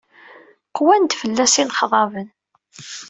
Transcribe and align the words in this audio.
Qwan-d 0.75 1.11
fell-as 1.21 1.53
yinexḍaben. 1.57 2.27